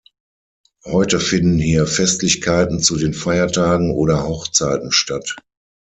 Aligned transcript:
Heute 0.83 1.19
finden 1.19 1.59
hier 1.59 1.85
Festlichkeiten 1.85 2.79
zu 2.79 2.95
den 2.97 3.13
Feiertagen 3.13 3.91
oder 3.91 4.23
Hochzeiten 4.27 4.91
statt. 4.91 5.35